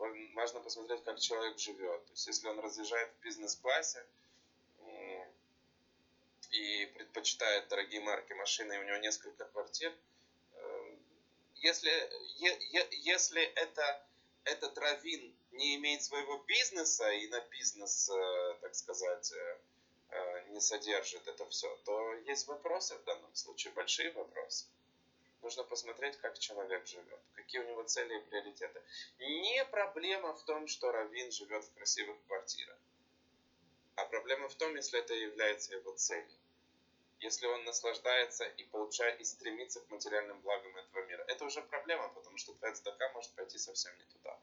Э, 0.00 0.34
важно 0.34 0.60
посмотреть, 0.60 1.04
как 1.04 1.18
человек 1.20 1.58
живет. 1.58 2.04
То 2.06 2.12
есть, 2.12 2.26
если 2.26 2.48
он 2.48 2.58
разъезжает 2.60 3.10
в 3.12 3.24
бизнес-классе 3.24 4.04
и 6.50 6.86
предпочитает 6.94 7.68
дорогие 7.68 8.00
марки 8.00 8.32
машины, 8.32 8.72
и 8.72 8.78
у 8.78 8.82
него 8.82 8.96
несколько 8.96 9.44
квартир, 9.44 9.92
э, 10.54 10.96
если, 11.56 11.90
если 13.02 13.42
это, 13.42 14.06
этот 14.44 14.76
раввин 14.78 15.32
не 15.52 15.76
имеет 15.76 16.02
своего 16.02 16.38
бизнеса 16.38 17.08
и 17.10 17.28
на 17.28 17.40
бизнес, 17.42 18.10
так 18.62 18.74
сказать, 18.74 19.32
Э, 20.10 20.42
не 20.48 20.60
содержит 20.60 21.26
это 21.28 21.46
все, 21.46 21.76
то 21.84 22.14
есть 22.26 22.48
вопросы 22.48 22.96
в 22.96 23.04
данном 23.04 23.34
случае, 23.34 23.72
большие 23.72 24.10
вопросы. 24.10 24.66
Нужно 25.42 25.64
посмотреть, 25.64 26.16
как 26.18 26.38
человек 26.38 26.86
живет, 26.86 27.20
какие 27.34 27.62
у 27.62 27.68
него 27.68 27.82
цели 27.84 28.18
и 28.18 28.22
приоритеты. 28.28 28.82
Не 29.18 29.64
проблема 29.66 30.34
в 30.34 30.44
том, 30.44 30.66
что 30.66 30.92
Равин 30.92 31.30
живет 31.32 31.64
в 31.64 31.72
красивых 31.74 32.16
квартирах, 32.26 32.78
а 33.96 34.04
проблема 34.04 34.48
в 34.48 34.54
том, 34.54 34.74
если 34.76 34.98
это 34.98 35.14
является 35.14 35.74
его 35.74 35.92
целью. 35.92 36.38
Если 37.20 37.46
он 37.46 37.64
наслаждается 37.64 38.44
и 38.44 38.64
получает 38.64 39.20
и 39.20 39.24
стремится 39.24 39.80
к 39.80 39.90
материальным 39.90 40.40
благам 40.40 40.74
этого 40.76 41.04
мира. 41.04 41.22
Это 41.28 41.44
уже 41.44 41.60
проблема, 41.62 42.08
потому 42.08 42.38
что 42.38 42.54
твоя 42.54 42.72
цдака 42.74 43.10
может 43.12 43.30
пойти 43.32 43.58
совсем 43.58 43.96
не 43.98 44.04
туда. 44.04 44.38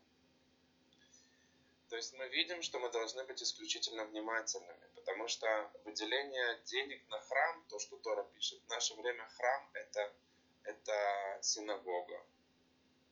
То 1.90 1.96
есть 1.96 2.14
мы 2.14 2.28
видим, 2.28 2.62
что 2.62 2.80
мы 2.80 2.90
должны 2.90 3.24
быть 3.24 3.42
исключительно 3.42 4.04
внимательными, 4.06 4.88
потому 4.96 5.28
что 5.28 5.72
выделение 5.86 6.60
денег 6.66 7.02
на 7.10 7.20
храм, 7.22 7.64
то, 7.70 7.80
что 7.80 7.98
Тора 7.98 8.24
пишет, 8.36 8.62
в 8.62 8.70
наше 8.70 8.94
время 8.96 9.26
храм 9.38 9.70
это, 9.74 10.14
это 10.68 11.40
синагога. 11.42 12.24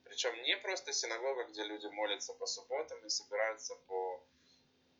Причем 0.03 0.33
не 0.43 0.55
просто 0.57 0.93
синагога, 0.93 1.45
где 1.45 1.63
люди 1.63 1.87
молятся 1.87 2.33
по 2.33 2.45
субботам 2.45 3.03
и 3.05 3.09
собираются 3.09 3.75
по, 3.87 4.23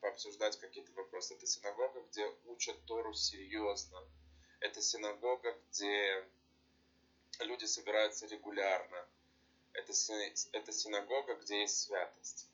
пообсуждать 0.02 0.60
какие-то 0.60 0.92
вопросы. 0.94 1.36
Это 1.36 1.46
синагога, 1.46 2.02
где 2.02 2.28
учат 2.48 2.84
Тору 2.86 3.14
серьезно. 3.14 4.00
Это 4.60 4.82
синагога, 4.82 5.56
где 5.70 6.26
люди 7.40 7.66
собираются 7.66 8.26
регулярно. 8.28 9.06
Это, 9.74 9.94
это 10.54 10.72
синагога, 10.72 11.36
где 11.36 11.62
есть 11.62 11.84
святость. 11.84 12.48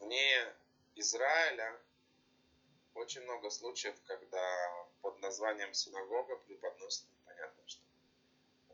вне 0.00 0.54
Израиля 0.96 1.80
очень 2.94 3.22
много 3.22 3.50
случаев, 3.50 3.94
когда 4.04 4.86
под 5.02 5.18
названием 5.18 5.72
синагога 5.74 6.36
преподносят 6.36 7.04
непонятно 7.10 7.62
что. 7.66 7.82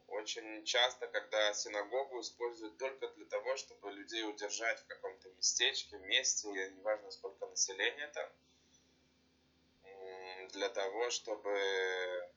Очень 0.09 0.65
часто, 0.65 1.07
когда 1.07 1.53
синагогу 1.53 2.21
используют 2.21 2.77
только 2.77 3.09
для 3.09 3.25
того, 3.27 3.57
чтобы 3.57 3.91
людей 3.93 4.25
удержать 4.25 4.81
в 4.81 4.87
каком-то 4.87 5.29
местечке, 5.31 5.97
месте, 5.99 6.49
неважно 6.49 7.11
сколько 7.11 7.47
населения 7.47 8.09
там, 8.09 8.29
для 10.49 10.69
того, 10.69 11.11
чтобы 11.11 12.29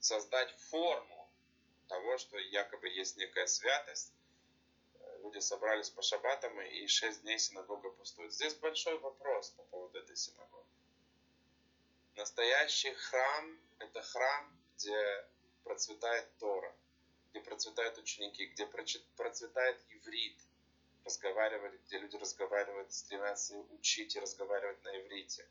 создать 0.00 0.50
форму 0.70 1.28
того, 1.86 2.16
что 2.16 2.38
якобы 2.38 2.88
есть 2.88 3.16
некая 3.16 3.46
святость, 3.46 4.12
люди 5.22 5.38
собрались 5.38 5.90
по 5.90 6.02
шаббатам, 6.02 6.60
и 6.60 6.86
шесть 6.86 7.20
дней 7.20 7.38
синагога 7.38 7.90
пустует. 7.90 8.32
Здесь 8.32 8.54
большой 8.54 8.98
вопрос 8.98 9.50
по 9.50 9.62
поводу 9.64 9.98
этой 9.98 10.16
синагоги. 10.16 10.71
Настоящий 12.16 12.92
храм– 12.92 13.58
это 13.78 14.02
храм, 14.02 14.58
где 14.76 15.24
процветает 15.64 16.26
Тора, 16.38 16.74
где 17.30 17.40
процветают 17.40 17.96
ученики, 17.96 18.46
где 18.46 18.66
процветает 19.16 19.80
иврит, 19.88 20.36
разговаривать, 21.04 21.80
где 21.86 21.98
люди 21.98 22.16
разговаривают, 22.16 22.92
стремятся 22.92 23.56
учить 23.70 24.14
и 24.14 24.20
разговаривать 24.20 24.82
на 24.84 25.00
иврите, 25.00 25.48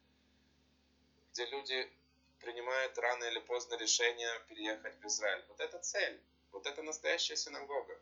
где 1.31 1.45
люди 1.45 1.91
принимают 2.39 2.97
рано 2.97 3.23
или 3.23 3.39
поздно 3.39 3.75
решение 3.75 4.31
переехать 4.47 4.95
в 5.01 5.05
Израиль. 5.07 5.43
Вот 5.47 5.59
это 5.59 5.79
цель, 5.79 6.21
вот 6.51 6.67
это 6.67 6.83
настоящая 6.83 7.37
синагога. 7.37 7.99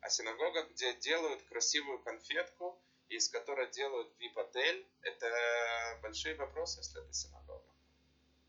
А 0.00 0.10
синагога, 0.10 0.64
где 0.64 0.92
делают 0.94 1.42
красивую 1.44 1.98
конфетку, 2.00 2.78
из 3.08 3.28
которой 3.28 3.70
делают 3.70 4.12
вип-отель, 4.18 4.86
это 5.02 5.98
большие 6.02 6.34
вопросы, 6.34 6.80
если 6.80 7.02
это 7.02 7.12
синагога. 7.12 7.41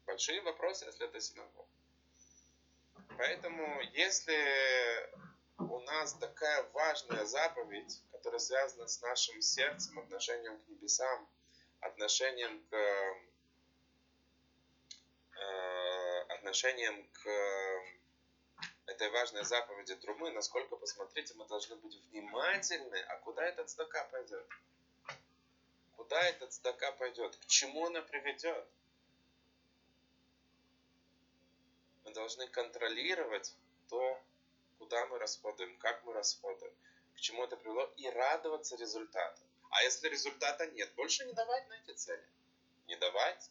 Большие 0.06 0.42
вопросы, 0.42 0.86
если 0.86 1.06
это 1.08 1.20
синагога. 1.20 1.68
Поэтому, 3.18 3.82
если 3.94 4.38
у 5.60 5.80
нас 5.82 6.14
такая 6.16 6.64
важная 6.74 7.26
заповедь, 7.26 8.02
которая 8.12 8.40
связана 8.40 8.88
с 8.88 9.02
нашим 9.02 9.42
сердцем, 9.42 10.00
отношением 10.00 10.60
к 10.60 10.68
небесам, 10.68 11.28
отношением 11.80 12.64
к 12.70 12.74
э, 12.74 13.34
отношением 16.30 17.08
к 17.14 17.30
этой 18.86 19.10
важной 19.12 19.44
заповеди 19.44 19.96
Трумы, 19.96 20.32
насколько, 20.32 20.76
посмотрите, 20.76 21.34
мы 21.36 21.46
должны 21.48 21.76
быть 21.78 21.96
внимательны, 22.10 22.98
а 23.08 23.18
куда 23.20 23.46
этот 23.46 23.70
цдака 23.70 24.04
пойдет? 24.06 24.46
Куда 25.96 26.22
этот 26.24 26.52
цдака 26.54 26.92
пойдет? 26.94 27.36
К 27.38 27.46
чему 27.46 27.86
она 27.88 28.02
приведет? 28.02 28.68
Мы 32.04 32.12
должны 32.12 32.48
контролировать 32.48 33.56
то, 33.90 34.22
куда 34.78 35.06
мы 35.08 35.20
расходуем, 35.20 35.78
как 35.78 36.04
мы 36.04 36.14
расходуем, 36.14 36.74
к 37.16 37.20
чему 37.20 37.44
это 37.44 37.56
привело, 37.58 37.92
и 37.98 38.10
радоваться 38.10 38.76
результату. 38.76 39.42
А 39.70 39.84
если 39.84 40.10
результата 40.10 40.68
нет, 40.68 40.94
больше 40.96 41.26
не 41.26 41.34
давать 41.34 41.68
на 41.70 41.74
эти 41.74 41.92
цели. 41.92 42.24
Не 42.88 42.96
давать. 42.98 43.50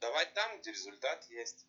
Давать 0.00 0.32
там, 0.34 0.58
где 0.58 0.70
результат 0.70 1.24
есть. 1.30 1.66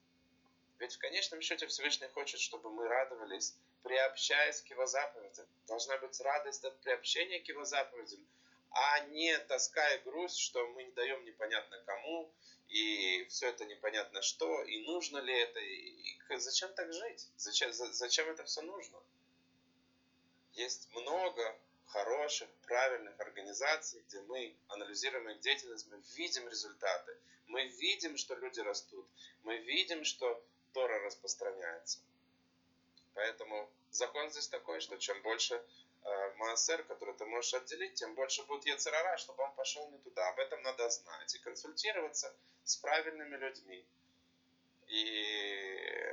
Ведь 0.80 0.94
в 0.96 1.00
конечном 1.00 1.42
счете 1.42 1.68
Всевышний 1.68 2.08
хочет, 2.08 2.40
чтобы 2.40 2.70
мы 2.70 2.88
радовались, 2.88 3.56
приобщаясь 3.84 4.62
к 4.62 4.68
Его 4.68 4.86
заповедям. 4.86 5.48
Должна 5.68 5.98
быть 5.98 6.20
радость 6.20 6.66
от 6.66 6.80
приобщения 6.82 7.40
к 7.40 7.48
Его 7.48 7.64
заповедям, 7.64 8.20
а 8.72 9.00
не 9.12 9.38
тоска 9.40 9.88
и 9.94 10.02
грусть, 10.04 10.38
что 10.38 10.68
мы 10.68 10.84
не 10.84 10.92
даем 10.92 11.24
непонятно 11.24 11.82
кому, 11.86 12.30
и 12.70 13.26
все 13.30 13.50
это 13.50 13.66
непонятно 13.66 14.22
что, 14.22 14.64
и 14.64 14.86
нужно 14.86 15.20
ли 15.20 15.34
это, 15.34 15.60
и 15.60 16.18
зачем 16.38 16.74
так 16.74 16.92
жить, 16.92 17.28
зачем, 17.38 17.72
зачем 17.74 18.30
это 18.30 18.44
все 18.44 18.62
нужно. 18.62 18.98
Есть 20.54 20.90
много 20.94 21.58
хороших, 21.88 22.50
правильных 22.64 23.20
организаций, 23.20 24.02
где 24.08 24.22
мы 24.22 24.56
анализируем 24.68 25.30
их 25.30 25.40
деятельность, 25.40 25.88
мы 25.90 26.02
видим 26.16 26.48
результаты, 26.50 27.18
мы 27.48 27.68
видим, 27.68 28.18
что 28.18 28.36
люди 28.36 28.60
растут, 28.60 29.08
мы 29.44 29.58
видим, 29.58 30.04
что 30.04 30.44
Тора 30.74 31.00
распространяется. 31.04 32.00
Поэтому 33.14 33.70
закон 33.92 34.30
здесь 34.30 34.48
такой, 34.48 34.82
что 34.82 34.98
чем 34.98 35.22
больше 35.22 35.64
э, 36.06 36.34
Маасер, 36.36 36.84
который 36.84 37.16
ты 37.16 37.26
можешь 37.26 37.54
отделить, 37.54 37.96
тем 37.96 38.16
больше 38.16 38.44
будет 38.44 38.66
Ецерара, 38.66 39.18
чтобы 39.18 39.44
он 39.44 39.54
пошел 39.56 39.90
не 39.92 39.98
туда. 40.00 40.30
Об 40.30 40.40
этом 40.40 40.62
надо 40.62 40.90
знать 40.90 41.36
и 41.36 41.40
консультироваться 41.40 42.34
с 42.64 42.78
правильными 42.78 43.36
людьми. 43.36 43.86
И 44.88 46.06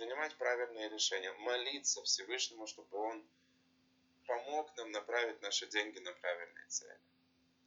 принимать 0.00 0.34
правильные 0.36 0.88
решения. 0.88 1.32
Молиться 1.32 2.02
Всевышнему, 2.02 2.66
чтобы 2.66 2.96
он 2.98 3.24
помог 4.26 4.74
нам 4.76 4.90
направить 4.92 5.42
наши 5.42 5.66
деньги 5.66 5.98
на 5.98 6.12
правильные 6.12 6.66
цели. 6.68 6.98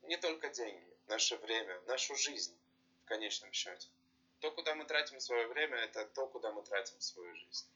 Не 0.04 0.17
только 0.17 0.50
деньги, 0.50 0.98
наше 1.08 1.38
время, 1.38 1.80
нашу 1.88 2.15
жизнь 2.15 2.58
в 3.04 3.06
конечном 3.06 3.52
счете. 3.54 3.88
То, 4.39 4.52
куда 4.52 4.74
мы 4.76 4.86
тратим 4.86 5.19
свое 5.19 5.48
время, 5.48 5.78
это 5.78 6.06
то, 6.06 6.28
куда 6.28 6.52
мы 6.52 6.63
тратим 6.63 7.00
свою 7.00 7.36
жизнь. 7.36 7.67